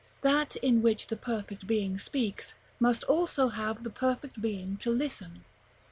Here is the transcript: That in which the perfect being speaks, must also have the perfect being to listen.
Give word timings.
That 0.21 0.55
in 0.55 0.81
which 0.81 1.05
the 1.09 1.15
perfect 1.15 1.67
being 1.67 1.99
speaks, 1.99 2.55
must 2.79 3.03
also 3.03 3.49
have 3.49 3.83
the 3.83 3.91
perfect 3.91 4.41
being 4.41 4.77
to 4.77 4.89
listen. 4.89 5.43